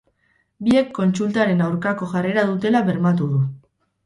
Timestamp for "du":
3.37-3.45